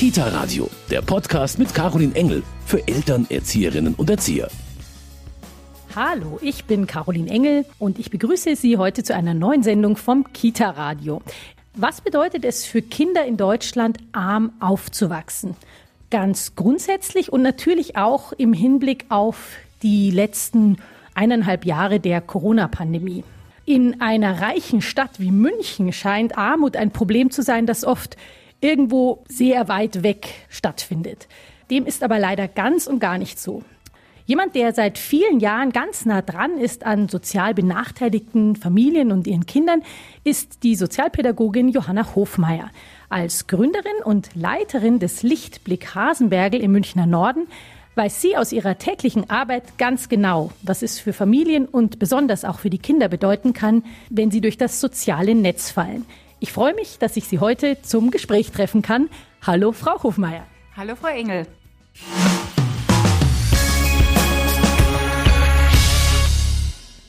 [0.00, 4.48] Kita Radio, der Podcast mit Caroline Engel für Eltern, Erzieherinnen und Erzieher.
[5.94, 10.32] Hallo, ich bin Caroline Engel und ich begrüße Sie heute zu einer neuen Sendung vom
[10.32, 11.20] Kita Radio.
[11.74, 15.54] Was bedeutet es für Kinder in Deutschland, arm aufzuwachsen?
[16.08, 19.50] Ganz grundsätzlich und natürlich auch im Hinblick auf
[19.82, 20.78] die letzten
[21.12, 23.22] eineinhalb Jahre der Corona-Pandemie.
[23.66, 28.16] In einer reichen Stadt wie München scheint Armut ein Problem zu sein, das oft
[28.60, 31.28] irgendwo sehr weit weg stattfindet.
[31.70, 33.62] Dem ist aber leider ganz und gar nicht so.
[34.26, 39.44] Jemand, der seit vielen Jahren ganz nah dran ist an sozial benachteiligten Familien und ihren
[39.44, 39.82] Kindern,
[40.22, 42.70] ist die Sozialpädagogin Johanna Hofmeier.
[43.08, 47.48] Als Gründerin und Leiterin des Lichtblick Hasenbergel im Münchner Norden
[47.96, 52.60] weiß sie aus ihrer täglichen Arbeit ganz genau, was es für Familien und besonders auch
[52.60, 56.06] für die Kinder bedeuten kann, wenn sie durch das soziale Netz fallen.
[56.42, 59.10] Ich freue mich, dass ich Sie heute zum Gespräch treffen kann.
[59.46, 60.46] Hallo, Frau Hofmeier.
[60.74, 61.46] Hallo, Frau Engel.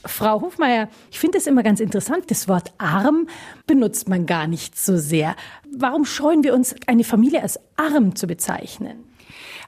[0.03, 3.27] Frau Hofmeier, ich finde es immer ganz interessant, das Wort arm
[3.67, 5.37] benutzt man gar nicht so sehr.
[5.73, 9.10] Warum scheuen wir uns, eine Familie als arm zu bezeichnen?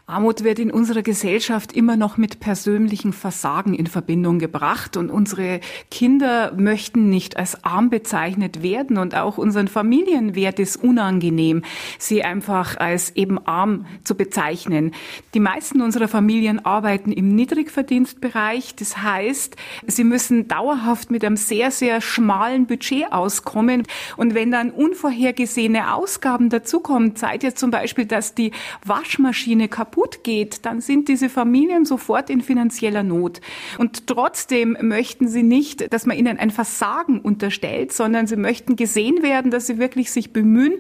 [0.06, 5.62] Armut wird in unserer Gesellschaft immer noch mit persönlichem Versagen in Verbindung gebracht und unsere
[5.90, 11.64] Kinder möchten nicht als arm bezeichnet werden und auch unseren Familien wird es unangenehm,
[12.00, 14.92] sie einfach als eben arm zu bezeichnen.
[15.34, 18.76] Die meisten unserer Familien arbeiten im Niedrigverdienstbereich.
[18.76, 19.56] Das heißt,
[19.88, 23.84] sie müssen dauerhaft mit einem sehr, sehr schmalen Budget auskommen.
[24.18, 28.52] Und wenn dann unvorhergesehene Ausgaben dazukommen, seid ihr zum Beispiel, dass die
[28.84, 33.42] Waschmaschine kaputt kaputt geht, dann sind diese Familien sofort in finanzieller Not.
[33.78, 39.24] Und trotzdem möchten sie nicht, dass man ihnen ein Versagen unterstellt, sondern sie möchten gesehen
[39.24, 40.76] werden, dass sie wirklich sich bemühen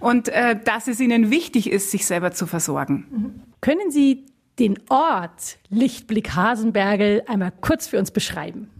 [0.00, 3.42] und äh, dass es ihnen wichtig ist, sich selber zu versorgen.
[3.60, 4.26] Können Sie
[4.58, 8.70] den Ort Lichtblick Hasenbergel einmal kurz für uns beschreiben?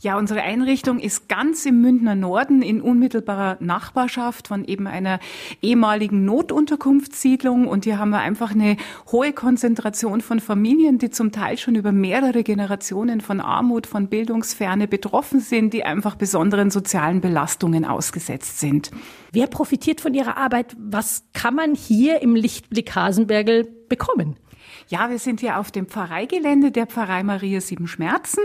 [0.00, 5.20] Ja, unsere Einrichtung ist ganz im Münchner Norden in unmittelbarer Nachbarschaft von eben einer
[5.60, 7.66] ehemaligen Notunterkunftssiedlung.
[7.68, 8.76] Und hier haben wir einfach eine
[9.10, 14.88] hohe Konzentration von Familien, die zum Teil schon über mehrere Generationen von Armut, von Bildungsferne
[14.88, 18.90] betroffen sind, die einfach besonderen sozialen Belastungen ausgesetzt sind.
[19.32, 20.76] Wer profitiert von Ihrer Arbeit?
[20.78, 24.36] Was kann man hier im Lichtblick Hasenbergel bekommen?
[24.92, 28.40] Ja, wir sind hier auf dem Pfarreigelände der Pfarrei Maria Sieben Schmerzen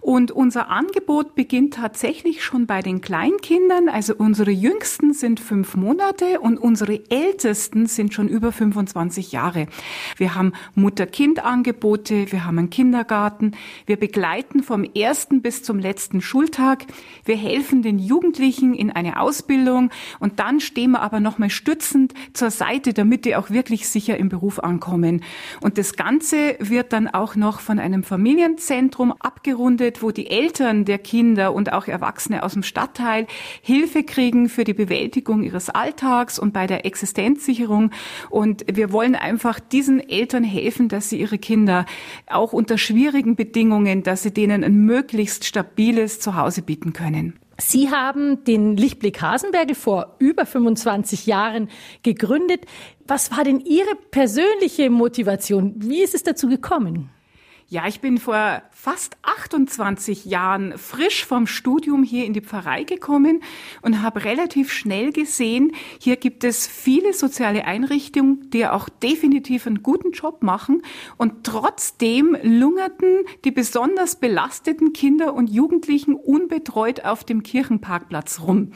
[0.00, 3.88] und unser Angebot beginnt tatsächlich schon bei den Kleinkindern.
[3.88, 9.68] Also unsere Jüngsten sind fünf Monate und unsere Ältesten sind schon über 25 Jahre.
[10.16, 13.52] Wir haben Mutter-Kind-Angebote, wir haben einen Kindergarten,
[13.86, 16.84] wir begleiten vom ersten bis zum letzten Schultag,
[17.24, 22.50] wir helfen den Jugendlichen in eine Ausbildung und dann stehen wir aber nochmal stützend zur
[22.50, 25.22] Seite, damit die auch wirklich sicher im Beruf ankommen.
[25.60, 30.98] Und das Ganze wird dann auch noch von einem Familienzentrum abgerundet, wo die Eltern der
[30.98, 33.26] Kinder und auch Erwachsene aus dem Stadtteil
[33.62, 37.90] Hilfe kriegen für die Bewältigung ihres Alltags und bei der Existenzsicherung.
[38.30, 41.86] Und wir wollen einfach diesen Eltern helfen, dass sie ihre Kinder
[42.26, 47.38] auch unter schwierigen Bedingungen, dass sie denen ein möglichst stabiles Zuhause bieten können.
[47.64, 51.68] Sie haben den Lichtblick Hasenbergel vor über 25 Jahren
[52.02, 52.66] gegründet.
[53.06, 55.74] Was war denn Ihre persönliche Motivation?
[55.76, 57.10] Wie ist es dazu gekommen?
[57.72, 63.42] Ja, ich bin vor fast 28 Jahren frisch vom Studium hier in die Pfarrei gekommen
[63.80, 69.82] und habe relativ schnell gesehen, hier gibt es viele soziale Einrichtungen, die auch definitiv einen
[69.82, 70.82] guten Job machen
[71.16, 78.72] und trotzdem lungerten die besonders belasteten Kinder und Jugendlichen unbetreut auf dem Kirchenparkplatz rum.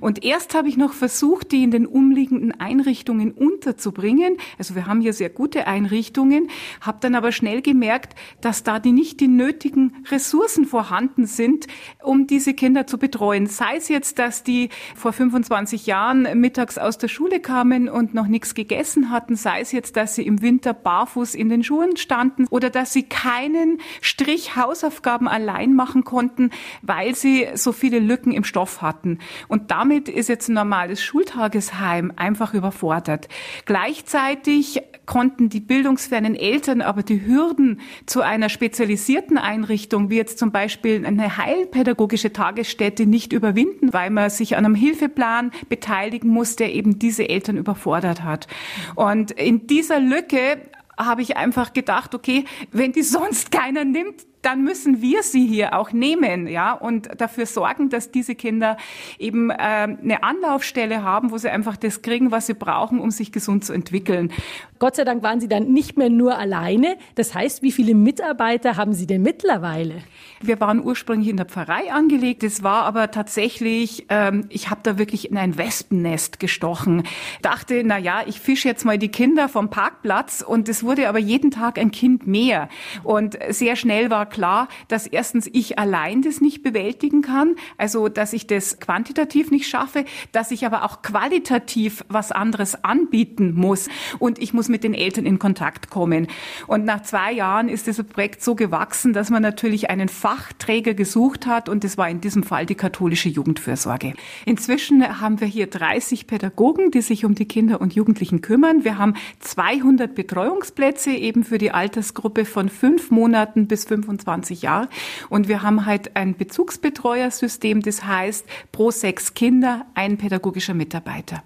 [0.00, 4.38] Und erst habe ich noch versucht, die in den umliegenden Einrichtungen unterzubringen.
[4.58, 6.48] Also wir haben hier sehr gute Einrichtungen,
[6.80, 11.66] habe dann aber schnell gemerkt, dass da die nicht die nötigen Ressourcen vorhanden sind,
[12.02, 13.46] um diese Kinder zu betreuen.
[13.46, 18.26] Sei es jetzt, dass die vor 25 Jahren mittags aus der Schule kamen und noch
[18.26, 22.46] nichts gegessen hatten, sei es jetzt, dass sie im Winter barfuß in den Schuhen standen
[22.48, 26.50] oder dass sie keinen Strich Hausaufgaben allein machen konnten,
[26.82, 29.18] weil sie so viele Lücken im Stoff hatten.
[29.48, 33.28] Und damit ist jetzt ein normales Schultagesheim einfach überfordert.
[33.64, 40.52] Gleichzeitig konnten die bildungsfernen Eltern aber die Hürden zu einer spezialisierten Einrichtung, wie jetzt zum
[40.52, 46.72] Beispiel eine heilpädagogische Tagesstätte, nicht überwinden, weil man sich an einem Hilfeplan beteiligen muss, der
[46.72, 48.46] eben diese Eltern überfordert hat.
[48.94, 50.58] Und in dieser Lücke
[50.96, 55.74] habe ich einfach gedacht, okay, wenn die sonst keiner nimmt, dann müssen wir sie hier
[55.74, 58.76] auch nehmen, ja, und dafür sorgen, dass diese Kinder
[59.18, 63.32] eben äh, eine Anlaufstelle haben, wo sie einfach das kriegen, was sie brauchen, um sich
[63.32, 64.32] gesund zu entwickeln.
[64.80, 66.96] Gott sei Dank waren Sie dann nicht mehr nur alleine.
[67.14, 69.96] Das heißt, wie viele Mitarbeiter haben Sie denn mittlerweile?
[70.40, 72.42] Wir waren ursprünglich in der Pfarrei angelegt.
[72.42, 77.02] Es war aber tatsächlich, ähm, ich habe da wirklich in ein Wespennest gestochen.
[77.42, 81.18] Dachte, na ja, ich fische jetzt mal die Kinder vom Parkplatz und es wurde aber
[81.18, 82.70] jeden Tag ein Kind mehr.
[83.04, 88.32] Und sehr schnell war klar, dass erstens ich allein das nicht bewältigen kann, also dass
[88.32, 93.88] ich das quantitativ nicht schaffe, dass ich aber auch qualitativ was anderes anbieten muss
[94.18, 96.28] und ich muss mit den Eltern in Kontakt kommen.
[96.66, 101.46] Und nach zwei Jahren ist das Projekt so gewachsen, dass man natürlich einen Fachträger gesucht
[101.46, 104.14] hat und das war in diesem Fall die katholische Jugendfürsorge.
[104.46, 108.84] Inzwischen haben wir hier 30 Pädagogen, die sich um die Kinder und Jugendlichen kümmern.
[108.84, 114.19] Wir haben 200 Betreuungsplätze eben für die Altersgruppe von fünf Monaten bis 25
[114.62, 114.88] Jahre
[115.28, 121.42] und wir haben halt ein Bezugsbetreuersystem, das heißt pro sechs Kinder ein pädagogischer Mitarbeiter.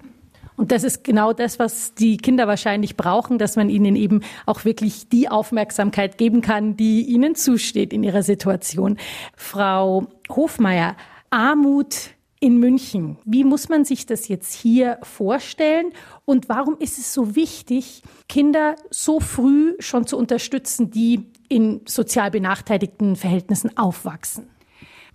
[0.57, 4.63] Und das ist genau das, was die Kinder wahrscheinlich brauchen, dass man ihnen eben auch
[4.63, 8.97] wirklich die Aufmerksamkeit geben kann, die ihnen zusteht in ihrer Situation.
[9.35, 10.95] Frau Hofmeier,
[11.29, 12.14] Armut
[12.45, 13.17] in München.
[13.25, 15.91] Wie muss man sich das jetzt hier vorstellen?
[16.25, 22.29] Und warum ist es so wichtig, Kinder so früh schon zu unterstützen, die in sozial
[22.29, 24.47] benachteiligten Verhältnissen aufwachsen?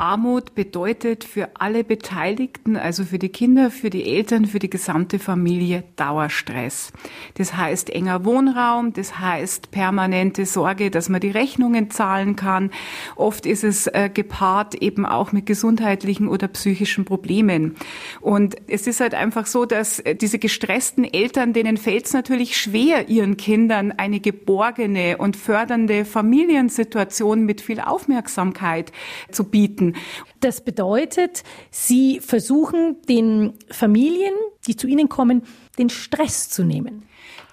[0.01, 5.19] Armut bedeutet für alle Beteiligten, also für die Kinder, für die Eltern, für die gesamte
[5.19, 6.91] Familie Dauerstress.
[7.35, 12.71] Das heißt enger Wohnraum, das heißt permanente Sorge, dass man die Rechnungen zahlen kann.
[13.15, 17.77] Oft ist es äh, gepaart eben auch mit gesundheitlichen oder psychischen Problemen.
[18.23, 22.57] Und es ist halt einfach so, dass äh, diese gestressten Eltern, denen fällt es natürlich
[22.57, 28.93] schwer, ihren Kindern eine geborgene und fördernde Familiensituation mit viel Aufmerksamkeit
[29.31, 29.90] zu bieten.
[30.41, 34.35] Das bedeutet, Sie versuchen den Familien,
[34.67, 35.43] die zu Ihnen kommen,
[35.79, 37.05] den Stress zu nehmen.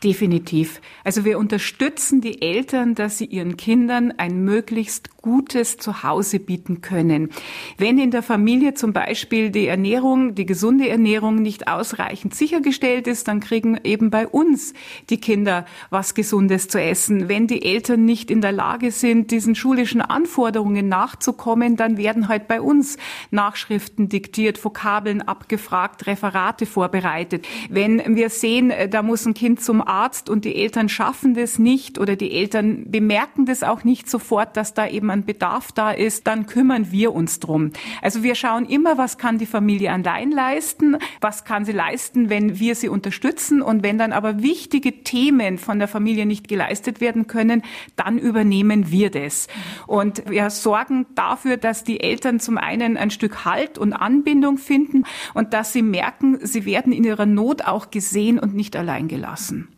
[0.03, 0.79] Definitiv.
[1.03, 7.31] Also wir unterstützen die Eltern, dass sie ihren Kindern ein möglichst gutes Zuhause bieten können.
[7.77, 13.27] Wenn in der Familie zum Beispiel die Ernährung, die gesunde Ernährung nicht ausreichend sichergestellt ist,
[13.27, 14.73] dann kriegen eben bei uns
[15.09, 17.27] die Kinder was Gesundes zu essen.
[17.27, 22.47] Wenn die Eltern nicht in der Lage sind, diesen schulischen Anforderungen nachzukommen, dann werden halt
[22.47, 22.97] bei uns
[23.31, 27.45] Nachschriften diktiert, Vokabeln abgefragt, Referate vorbereitet.
[27.69, 31.99] Wenn wir sehen, da muss ein Kind zum Arzt und die Eltern schaffen das nicht
[31.99, 36.27] oder die Eltern bemerken das auch nicht sofort, dass da eben ein Bedarf da ist,
[36.27, 37.71] dann kümmern wir uns drum.
[38.01, 42.59] Also wir schauen immer, was kann die Familie allein leisten, was kann sie leisten, wenn
[42.59, 47.27] wir sie unterstützen und wenn dann aber wichtige Themen von der Familie nicht geleistet werden
[47.27, 47.63] können,
[47.95, 49.47] dann übernehmen wir das.
[49.85, 55.03] Und wir sorgen dafür, dass die Eltern zum einen ein Stück Halt und Anbindung finden
[55.33, 59.69] und dass sie merken, sie werden in ihrer Not auch gesehen und nicht allein gelassen.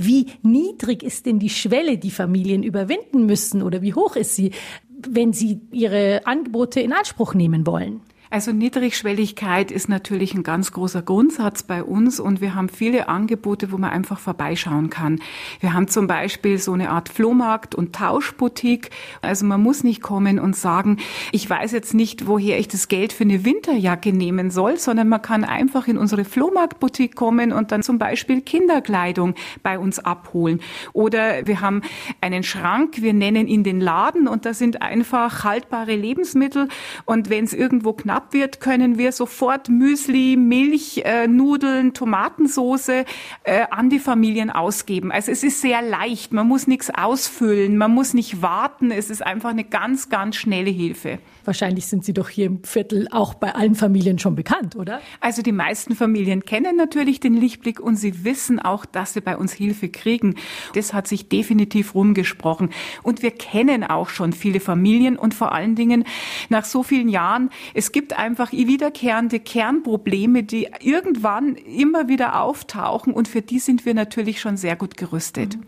[0.00, 4.52] Wie niedrig ist denn die Schwelle, die Familien überwinden müssen oder wie hoch ist sie,
[5.08, 8.00] wenn sie ihre Angebote in Anspruch nehmen wollen?
[8.30, 13.72] Also Niedrigschwelligkeit ist natürlich ein ganz großer Grundsatz bei uns und wir haben viele Angebote,
[13.72, 15.20] wo man einfach vorbeischauen kann.
[15.60, 18.90] Wir haben zum Beispiel so eine Art Flohmarkt und Tauschboutique.
[19.22, 20.98] Also man muss nicht kommen und sagen,
[21.32, 25.22] ich weiß jetzt nicht, woher ich das Geld für eine Winterjacke nehmen soll, sondern man
[25.22, 30.60] kann einfach in unsere Flohmarktboutique kommen und dann zum Beispiel Kinderkleidung bei uns abholen.
[30.92, 31.80] Oder wir haben
[32.20, 36.68] einen Schrank, wir nennen ihn den Laden und da sind einfach haltbare Lebensmittel
[37.06, 43.04] und wenn es irgendwo knapp knapp wird, können wir sofort Müsli, Milch, äh, Nudeln, Tomatensoße
[43.44, 45.12] äh, an die Familien ausgeben.
[45.12, 49.24] Also es ist sehr leicht, man muss nichts ausfüllen, man muss nicht warten, es ist
[49.24, 51.20] einfach eine ganz, ganz schnelle Hilfe.
[51.44, 55.00] Wahrscheinlich sind Sie doch hier im Viertel auch bei allen Familien schon bekannt, oder?
[55.20, 59.36] Also die meisten Familien kennen natürlich den Lichtblick und sie wissen auch, dass sie bei
[59.36, 60.34] uns Hilfe kriegen.
[60.74, 62.70] Das hat sich definitiv rumgesprochen.
[63.02, 66.04] Und wir kennen auch schon viele Familien und vor allen Dingen
[66.48, 73.28] nach so vielen Jahren, es gibt einfach wiederkehrende Kernprobleme, die irgendwann immer wieder auftauchen und
[73.28, 75.58] für die sind wir natürlich schon sehr gut gerüstet.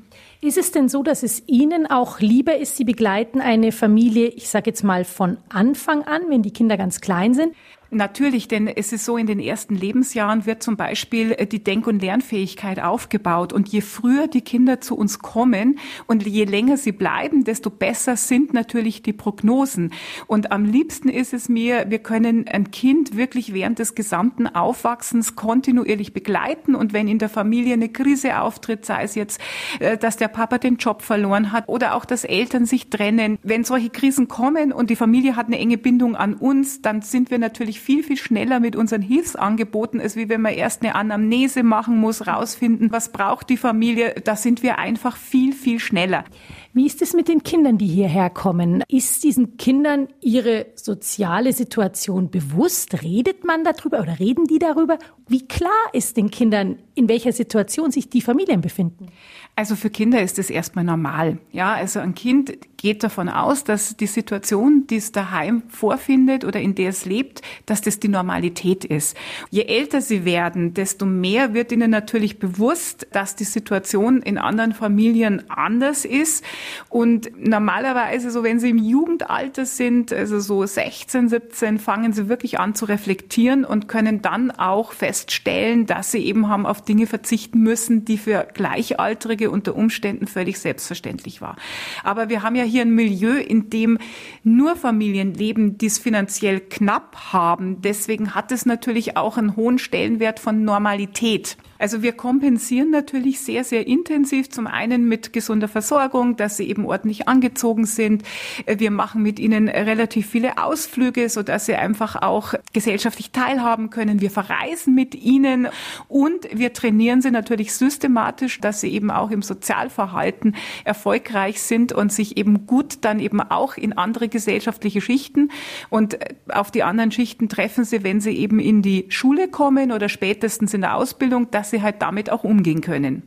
[0.42, 4.49] Ist es denn so, dass es Ihnen auch lieber ist, Sie begleiten eine Familie, ich
[4.49, 7.54] sage jetzt mal von Anfang an, wenn die Kinder ganz klein sind?
[7.92, 11.88] Natürlich, denn es ist so, in den ersten Lebensjahren wird zum Beispiel äh, die Denk-
[11.88, 13.52] und Lernfähigkeit aufgebaut.
[13.52, 18.16] Und je früher die Kinder zu uns kommen und je länger sie bleiben, desto besser
[18.16, 19.92] sind natürlich die Prognosen.
[20.28, 25.35] Und am liebsten ist es mir, wir können ein Kind wirklich während des gesamten Aufwachsens
[25.35, 26.76] kontinuierlich begleiten.
[26.76, 29.40] Und wenn in der Familie eine Krise auftritt, sei es jetzt,
[29.80, 33.64] äh, dass der Papa den Job verloren hat oder auch, dass Eltern sich trennen, wenn
[33.64, 37.38] solche Krisen kommen und die Familie hat eine enge Bindung an uns, dann sind wir
[37.80, 42.26] viel, viel schneller mit unseren Hilfsangeboten, als wie wenn man erst eine Anamnese machen muss,
[42.26, 44.14] rausfinden, was braucht die Familie.
[44.25, 46.25] Da sind wir einfach viel, viel schneller.
[46.73, 48.85] Wie ist es mit den Kindern, die hierher kommen?
[48.87, 53.03] Ist diesen Kindern ihre soziale Situation bewusst?
[53.03, 54.97] Redet man darüber oder reden die darüber?
[55.27, 59.09] Wie klar ist den Kindern, in welcher Situation sich die Familien befinden?
[59.57, 61.39] Also für Kinder ist es erstmal normal.
[61.50, 66.61] Ja, also ein Kind geht davon aus, dass die Situation, die es daheim vorfindet oder
[66.61, 69.17] in der es lebt, dass das die Normalität ist.
[69.50, 74.73] Je älter sie werden, desto mehr wird ihnen natürlich bewusst, dass die Situation in anderen
[74.73, 76.43] Familien anders ist.
[76.88, 82.59] Und normalerweise, so wenn sie im Jugendalter sind, also so 16, 17, fangen sie wirklich
[82.59, 87.61] an zu reflektieren und können dann auch feststellen, dass sie eben haben auf Dinge verzichten
[87.61, 91.57] müssen, die für Gleichaltrige unter Umständen völlig selbstverständlich war.
[92.05, 93.99] Aber wir haben ja hier ein Milieu, in dem
[94.43, 97.81] nur Familien leben, die es finanziell knapp haben.
[97.83, 101.57] Deswegen hat es natürlich auch einen hohen Stellenwert von Normalität.
[101.80, 104.50] Also wir kompensieren natürlich sehr, sehr intensiv.
[104.50, 108.22] Zum einen mit gesunder Versorgung, dass sie eben ordentlich angezogen sind.
[108.66, 114.20] Wir machen mit ihnen relativ viele Ausflüge, so dass sie einfach auch gesellschaftlich teilhaben können.
[114.20, 115.68] Wir verreisen mit ihnen
[116.08, 122.12] und wir trainieren sie natürlich systematisch, dass sie eben auch im Sozialverhalten erfolgreich sind und
[122.12, 125.50] sich eben gut dann eben auch in andere gesellschaftliche Schichten
[125.88, 126.18] und
[126.49, 130.75] auf die anderen Schichten treffen sie, wenn sie eben in die Schule kommen oder spätestens
[130.75, 133.23] in der Ausbildung, dass sie halt damit auch umgehen können.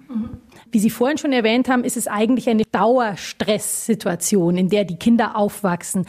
[0.72, 5.36] Wie Sie vorhin schon erwähnt haben, ist es eigentlich eine Dauerstresssituation, in der die Kinder
[5.36, 6.06] aufwachsen.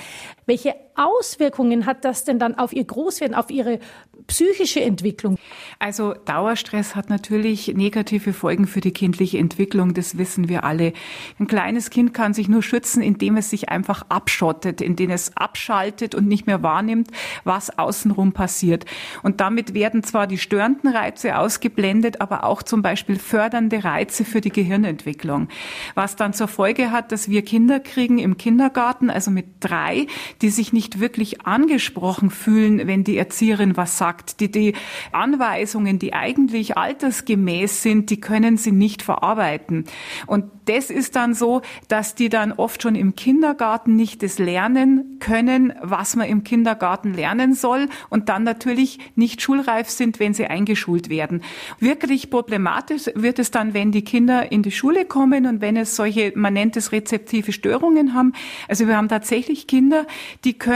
[0.47, 3.80] Welche Auswirkungen hat das denn dann auf ihr Großwerden, auf ihre
[4.26, 5.38] psychische Entwicklung?
[5.78, 10.92] Also Dauerstress hat natürlich negative Folgen für die kindliche Entwicklung, das wissen wir alle.
[11.38, 16.14] Ein kleines Kind kann sich nur schützen, indem es sich einfach abschottet, indem es abschaltet
[16.14, 17.08] und nicht mehr wahrnimmt,
[17.44, 18.84] was außenrum passiert.
[19.22, 24.40] Und damit werden zwar die störenden Reize ausgeblendet, aber auch zum Beispiel fördernde Reize für
[24.40, 25.48] die Gehirnentwicklung.
[25.94, 30.06] Was dann zur Folge hat, dass wir Kinder kriegen im Kindergarten, also mit drei,
[30.40, 34.41] die sich nicht wirklich angesprochen fühlen, wenn die Erzieherin was sagt.
[34.41, 34.75] Die, die
[35.12, 39.85] Anweisungen, die eigentlich altersgemäß sind, die können sie nicht verarbeiten.
[40.26, 45.19] Und das ist dann so, dass die dann oft schon im Kindergarten nicht das lernen
[45.21, 50.47] können, was man im Kindergarten lernen soll und dann natürlich nicht schulreif sind, wenn sie
[50.47, 51.43] eingeschult werden.
[51.81, 55.97] Wirklich problematisch wird es dann, wenn die Kinder in die Schule kommen und wenn es
[55.97, 58.33] solche, man nennt es rezeptive Störungen haben.
[58.69, 60.07] Also wir haben tatsächlich Kinder,
[60.45, 60.74] die können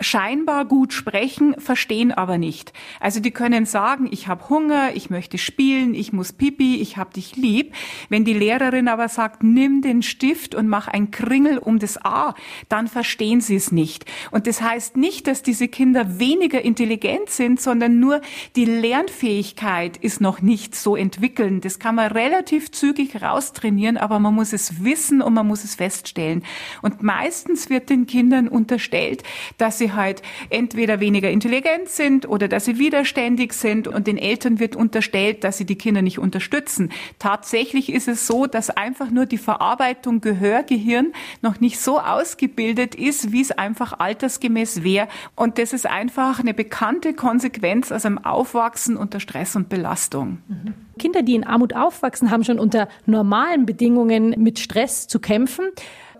[0.00, 2.72] scheinbar gut sprechen, verstehen aber nicht.
[3.00, 7.14] Also die können sagen, ich habe Hunger, ich möchte spielen, ich muss pipi, ich habe
[7.14, 7.74] dich lieb.
[8.08, 12.34] Wenn die Lehrerin aber sagt, nimm den Stift und mach ein Kringel um das A,
[12.68, 14.04] dann verstehen sie es nicht.
[14.30, 18.20] Und das heißt nicht, dass diese Kinder weniger intelligent sind, sondern nur
[18.56, 21.60] die Lernfähigkeit ist noch nicht so entwickeln.
[21.60, 25.74] Das kann man relativ zügig raustrainieren, aber man muss es wissen und man muss es
[25.74, 26.44] feststellen.
[26.82, 29.21] Und meistens wird den Kindern unterstellt,
[29.58, 34.58] dass sie halt entweder weniger intelligent sind oder dass sie widerständig sind und den Eltern
[34.60, 36.90] wird unterstellt, dass sie die Kinder nicht unterstützen.
[37.18, 43.32] Tatsächlich ist es so, dass einfach nur die Verarbeitung Gehörgehirn noch nicht so ausgebildet ist,
[43.32, 45.08] wie es einfach altersgemäß wäre.
[45.34, 50.38] Und das ist einfach eine bekannte Konsequenz aus einem Aufwachsen unter Stress und Belastung.
[50.48, 50.74] Mhm.
[50.98, 55.64] Kinder, die in Armut aufwachsen, haben schon unter normalen Bedingungen mit Stress zu kämpfen.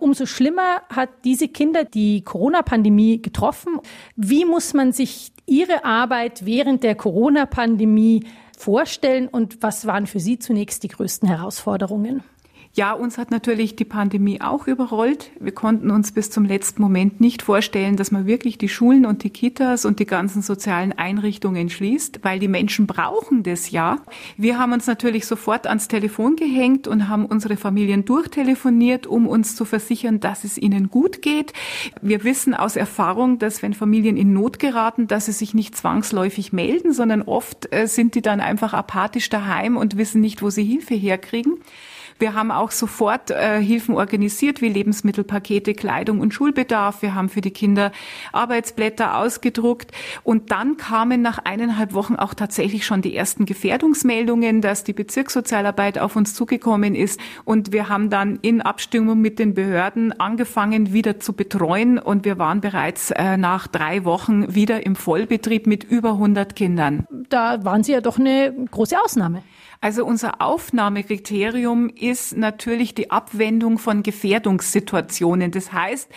[0.03, 3.79] Umso schlimmer hat diese Kinder die Corona-Pandemie getroffen.
[4.17, 8.25] Wie muss man sich ihre Arbeit während der Corona-Pandemie
[8.57, 12.21] vorstellen und was waren für Sie zunächst die größten Herausforderungen?
[12.75, 15.29] Ja, uns hat natürlich die Pandemie auch überrollt.
[15.39, 19.23] Wir konnten uns bis zum letzten Moment nicht vorstellen, dass man wirklich die Schulen und
[19.23, 23.99] die Kitas und die ganzen sozialen Einrichtungen schließt, weil die Menschen brauchen das ja.
[24.37, 29.55] Wir haben uns natürlich sofort ans Telefon gehängt und haben unsere Familien durchtelefoniert, um uns
[29.55, 31.53] zu versichern, dass es ihnen gut geht.
[32.01, 36.53] Wir wissen aus Erfahrung, dass wenn Familien in Not geraten, dass sie sich nicht zwangsläufig
[36.53, 40.63] melden, sondern oft äh, sind die dann einfach apathisch daheim und wissen nicht, wo sie
[40.63, 41.59] Hilfe herkriegen.
[42.19, 47.01] Wir haben auch sofort äh, Hilfen organisiert, wie Lebensmittelpakete, Kleidung und Schulbedarf.
[47.01, 47.91] Wir haben für die Kinder
[48.31, 49.91] Arbeitsblätter ausgedruckt.
[50.23, 55.99] Und dann kamen nach eineinhalb Wochen auch tatsächlich schon die ersten Gefährdungsmeldungen, dass die Bezirkssozialarbeit
[55.99, 57.19] auf uns zugekommen ist.
[57.45, 61.99] Und wir haben dann in Abstimmung mit den Behörden angefangen, wieder zu betreuen.
[61.99, 67.05] Und wir waren bereits äh, nach drei Wochen wieder im Vollbetrieb mit über 100 Kindern.
[67.29, 69.43] Da waren Sie ja doch eine große Ausnahme.
[69.83, 75.51] Also unser Aufnahmekriterium ist natürlich die Abwendung von Gefährdungssituationen.
[75.51, 76.09] Das heißt,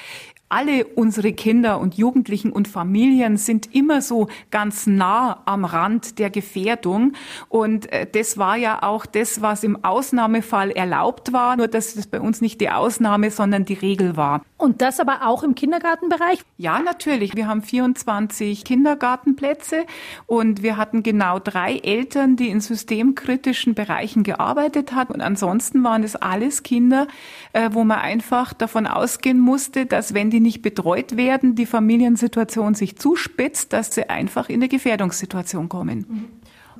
[0.49, 6.31] alle unsere Kinder und Jugendlichen und Familien sind immer so ganz nah am Rand der
[6.31, 7.15] Gefährdung.
[7.49, 12.07] Und äh, das war ja auch das, was im Ausnahmefall erlaubt war, nur dass das
[12.07, 14.43] bei uns nicht die Ausnahme, sondern die Regel war.
[14.59, 16.41] Und das aber auch im Kindergartenbereich?
[16.57, 17.37] Ja, natürlich.
[17.37, 19.85] Wir haben 24 Kindergartenplätze
[20.27, 25.13] und wir hatten genau drei Eltern, die in systemkritischen Bereichen gearbeitet haben.
[25.13, 27.07] Und ansonsten waren es alles Kinder,
[27.53, 32.75] äh, wo man einfach davon ausgehen musste, dass wenn die nicht betreut werden, die Familiensituation
[32.75, 36.07] sich zuspitzt, dass sie einfach in eine Gefährdungssituation kommen.
[36.09, 36.25] Mhm.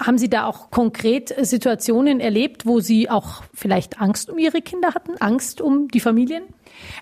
[0.05, 4.95] Haben Sie da auch konkret Situationen erlebt, wo Sie auch vielleicht Angst um Ihre Kinder
[4.95, 6.45] hatten, Angst um die Familien?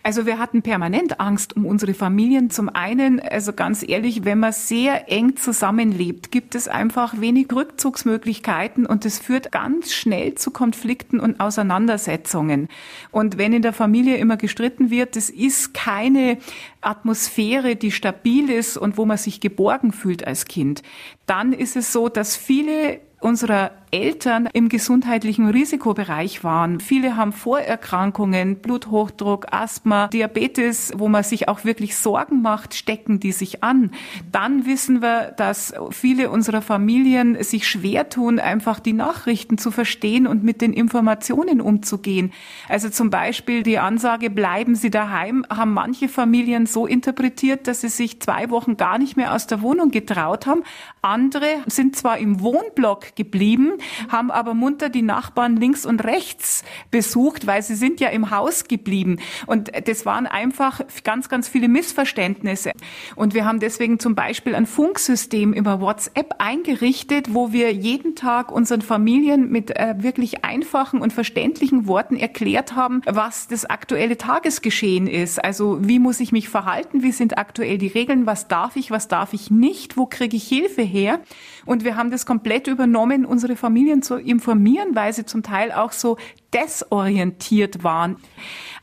[0.03, 2.51] Also wir hatten permanent Angst um unsere Familien.
[2.51, 8.87] Zum einen, also ganz ehrlich, wenn man sehr eng zusammenlebt, gibt es einfach wenig Rückzugsmöglichkeiten
[8.87, 12.69] und es führt ganz schnell zu Konflikten und Auseinandersetzungen.
[13.11, 16.39] Und wenn in der Familie immer gestritten wird, das ist keine
[16.81, 20.83] Atmosphäre, die stabil ist und wo man sich geborgen fühlt als Kind.
[21.27, 26.81] Dann ist es so, dass viele unserer Eltern im gesundheitlichen Risikobereich waren.
[26.81, 33.31] Viele haben Vorerkrankungen, Bluthochdruck, Asthma, Diabetes, wo man sich auch wirklich Sorgen macht, stecken die
[33.31, 33.93] sich an.
[34.33, 40.27] Dann wissen wir, dass viele unserer Familien sich schwer tun, einfach die Nachrichten zu verstehen
[40.27, 42.33] und mit den Informationen umzugehen.
[42.69, 47.89] Also zum Beispiel die Ansage, bleiben Sie daheim, haben manche Familien so interpretiert, dass sie
[47.89, 50.65] sich zwei Wochen gar nicht mehr aus der Wohnung getraut haben.
[51.01, 53.75] Andere sind zwar im Wohnblock geblieben,
[54.09, 58.65] haben aber munter die Nachbarn links und rechts besucht, weil sie sind ja im Haus
[58.65, 59.19] geblieben.
[59.47, 62.73] Und das waren einfach ganz, ganz viele Missverständnisse.
[63.17, 68.51] Und wir haben deswegen zum Beispiel ein Funksystem über WhatsApp eingerichtet, wo wir jeden Tag
[68.51, 75.07] unseren Familien mit äh, wirklich einfachen und verständlichen Worten erklärt haben, was das aktuelle Tagesgeschehen
[75.07, 75.43] ist.
[75.43, 77.03] Also wie muss ich mich verhalten?
[77.03, 78.27] Wie sind aktuell die Regeln?
[78.27, 78.91] Was darf ich?
[78.91, 79.97] Was darf ich nicht?
[79.97, 81.21] Wo kriege ich Hilfe her?
[81.67, 85.93] Und wir haben das komplett übernommen, unsere Familien zu informieren, weil sie zum Teil auch
[85.93, 86.17] so
[86.55, 88.17] desorientiert waren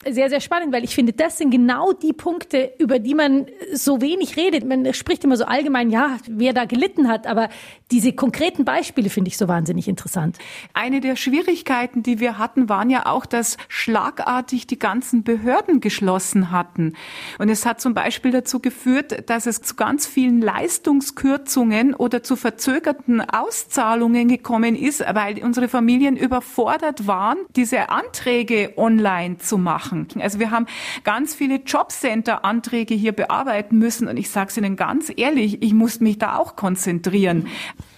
[0.09, 4.01] sehr, sehr spannend, weil ich finde, das sind genau die Punkte, über die man so
[4.01, 4.65] wenig redet.
[4.65, 7.49] Man spricht immer so allgemein, ja, wer da gelitten hat, aber
[7.91, 10.37] diese konkreten Beispiele finde ich so wahnsinnig interessant.
[10.73, 16.51] Eine der Schwierigkeiten, die wir hatten, waren ja auch, dass schlagartig die ganzen Behörden geschlossen
[16.51, 16.93] hatten.
[17.37, 22.35] Und es hat zum Beispiel dazu geführt, dass es zu ganz vielen Leistungskürzungen oder zu
[22.35, 30.07] verzögerten Auszahlungen gekommen ist, weil unsere Familien überfordert waren, diese Anträge online zu machen.
[30.19, 30.65] Also wir haben
[31.03, 35.99] ganz viele Jobcenter-Anträge hier bearbeiten müssen und ich sage es Ihnen ganz ehrlich, ich muss
[35.99, 37.47] mich da auch konzentrieren.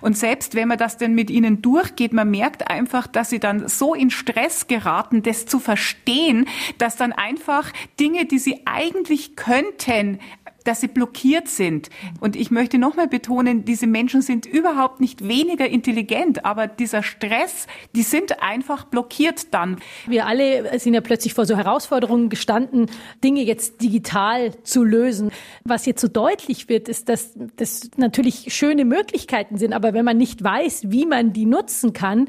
[0.02, 3.70] Und selbst wenn man das denn mit Ihnen durchgeht, man merkt einfach, dass Sie dann
[3.70, 6.46] so in Stress geraten, das zu verstehen,
[6.78, 10.20] dass dann einfach Dinge, die Sie eigentlich könnten,
[10.64, 11.90] dass sie blockiert sind.
[12.20, 17.68] Und ich möchte nochmal betonen, diese Menschen sind überhaupt nicht weniger intelligent, aber dieser Stress,
[17.96, 19.78] die sind einfach blockiert dann.
[20.08, 22.88] Wir alle sind ja plötzlich vor so Herausforderungen gestanden,
[23.24, 25.32] Dinge jetzt digital zu lösen.
[25.64, 30.18] Was jetzt so deutlich wird, ist, dass das natürlich schöne Möglichkeiten sind, aber wenn man
[30.18, 32.28] nicht weiß, wie man die nutzen kann,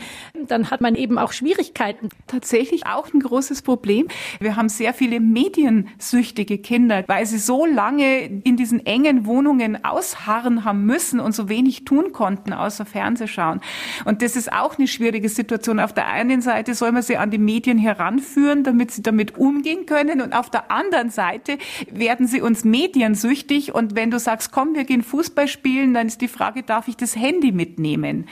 [0.49, 2.09] dann hat man eben auch Schwierigkeiten.
[2.27, 4.09] Tatsächlich auch ein großes Problem.
[4.41, 10.65] Wir haben sehr viele mediensüchtige Kinder, weil sie so lange in diesen engen Wohnungen ausharren
[10.65, 13.61] haben müssen und so wenig tun konnten, außer Fernsehschauen.
[14.05, 15.81] Und das ist auch eine schwierige Situation.
[15.81, 19.87] Auf der einen Seite soll man sie an die Medien heranführen, damit sie damit umgehen
[19.87, 20.21] können.
[20.21, 21.59] Und auf der anderen Seite
[21.91, 23.75] werden sie uns mediensüchtig.
[23.75, 26.97] Und wenn du sagst, komm, wir gehen Fußball spielen, dann ist die Frage, darf ich
[26.97, 28.27] das Handy mitnehmen?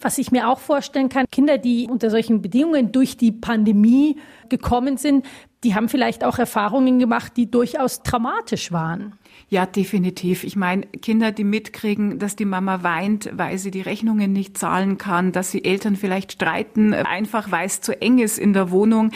[0.00, 4.16] Was ich mir auch vorstellen kann, Kinder, die unter solchen Bedingungen durch die Pandemie
[4.48, 5.24] gekommen sind,
[5.64, 9.14] die haben vielleicht auch Erfahrungen gemacht, die durchaus traumatisch waren.
[9.48, 10.42] Ja, definitiv.
[10.42, 14.98] Ich meine, Kinder, die mitkriegen, dass die Mama weint, weil sie die Rechnungen nicht zahlen
[14.98, 19.12] kann, dass sie Eltern vielleicht streiten, einfach weil es zu eng ist in der Wohnung,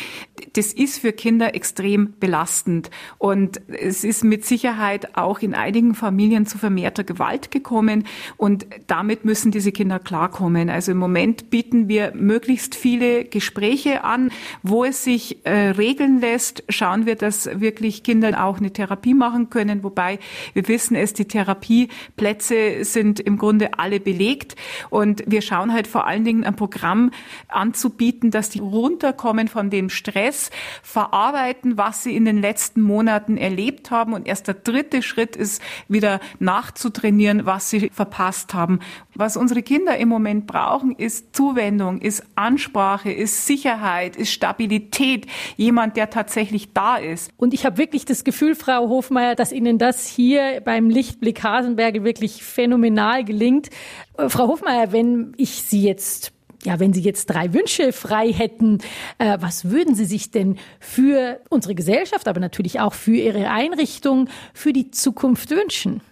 [0.53, 2.91] das ist für Kinder extrem belastend.
[3.19, 8.05] Und es ist mit Sicherheit auch in einigen Familien zu vermehrter Gewalt gekommen.
[8.37, 10.71] Und damit müssen diese Kinder klarkommen.
[10.71, 14.31] Also im Moment bieten wir möglichst viele Gespräche an,
[14.63, 16.63] wo es sich äh, regeln lässt.
[16.69, 20.10] Schauen wir, dass wirklich Kinder auch eine Therapie machen können, wobei
[20.55, 24.57] wir wissen es, die Therapieplätze sind im Grunde alle belegt
[24.91, 27.11] und wir schauen halt vor allen Dingen ein Programm
[27.49, 30.51] anzubieten, dass die runterkommen von dem Stress,
[30.83, 35.63] verarbeiten, was sie in den letzten Monaten erlebt haben und erst der dritte Schritt ist,
[35.89, 38.81] wieder nachzutrainieren, was sie verpasst haben.
[39.15, 45.97] Was unsere Kinder im Moment brauchen, ist Zuwendung, ist Ansprache, ist Sicherheit, ist Stabilität, jemand,
[45.97, 47.31] der tatsächlich da ist.
[47.37, 52.05] Und ich habe wirklich das Gefühl, Frau Hofmeier, dass Ihnen das hier beim Lichtblick Hasenberge
[52.05, 53.71] wirklich phänomenal gelingt.
[54.17, 56.33] Äh, Frau Hofmeier, wenn ich Sie jetzt
[56.63, 58.79] ja, wenn Sie jetzt drei Wünsche frei hätten,
[59.17, 64.29] äh, was würden Sie sich denn für unsere Gesellschaft, aber natürlich auch für Ihre Einrichtung,
[64.53, 66.03] für die Zukunft wünschen?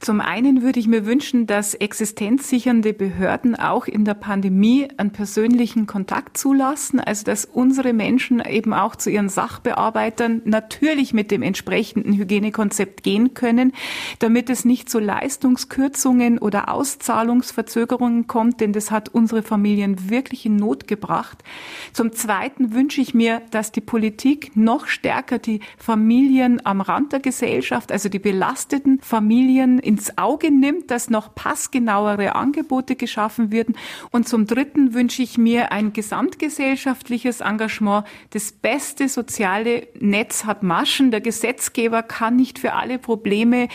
[0.00, 5.86] Zum einen würde ich mir wünschen, dass existenzsichernde Behörden auch in der Pandemie einen persönlichen
[5.86, 12.14] Kontakt zulassen, also dass unsere Menschen eben auch zu ihren Sachbearbeitern natürlich mit dem entsprechenden
[12.14, 13.72] Hygienekonzept gehen können,
[14.20, 20.56] damit es nicht zu Leistungskürzungen oder Auszahlungsverzögerungen kommt, denn das hat unsere Familien wirklich in
[20.56, 21.44] Not gebracht.
[21.92, 27.20] Zum Zweiten wünsche ich mir, dass die Politik noch stärker die Familien am Rand der
[27.20, 33.74] Gesellschaft, also die belasteten Familien ins Auge nimmt, dass noch passgenauere Angebote geschaffen werden.
[34.12, 38.06] Und zum Dritten wünsche ich mir ein gesamtgesellschaftliches Engagement.
[38.30, 41.10] Das beste soziale Netz hat Maschen.
[41.10, 43.66] Der Gesetzgeber kann nicht für alle Probleme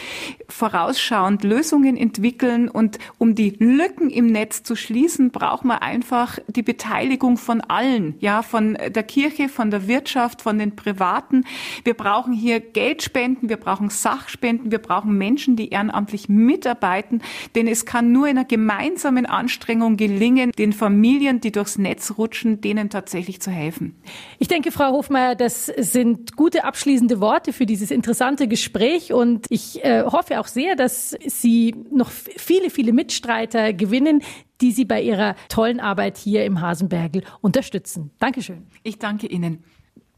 [0.47, 2.69] vorausschauend Lösungen entwickeln.
[2.69, 8.15] Und um die Lücken im Netz zu schließen, braucht man einfach die Beteiligung von allen,
[8.19, 11.43] ja, von der Kirche, von der Wirtschaft, von den Privaten.
[11.83, 17.21] Wir brauchen hier Geldspenden, wir brauchen Sachspenden, wir brauchen Menschen, die ehrenamtlich ehrenamtlich mitarbeiten,
[17.55, 22.61] denn es kann nur in einer gemeinsamen Anstrengung gelingen, den Familien, die durchs Netz rutschen,
[22.61, 23.95] denen tatsächlich zu helfen.
[24.39, 29.83] Ich denke, Frau Hofmeier, das sind gute abschließende Worte für dieses interessante Gespräch und ich
[29.83, 34.21] äh, hoffe auch sehr, dass Sie noch viele, viele Mitstreiter gewinnen,
[34.61, 38.11] die Sie bei Ihrer tollen Arbeit hier im Hasenbergel unterstützen.
[38.19, 38.67] Dankeschön.
[38.83, 39.63] Ich danke Ihnen.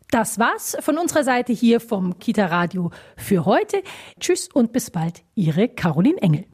[0.10, 3.84] Das war's von unserer Seite hier vom Kita Radio für heute.
[4.22, 6.46] Tschüss und bis bald, Ihre Caroline Engel.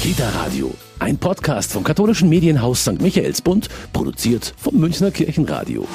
[0.00, 3.00] Kita Radio, ein Podcast vom katholischen Medienhaus St.
[3.00, 5.88] Michaelsbund, produziert vom Münchner Kirchenradio.